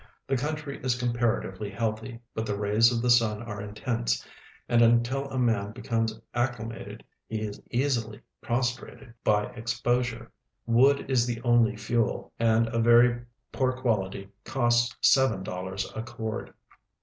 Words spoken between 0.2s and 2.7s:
The country is comparatiA'ely healthy, but the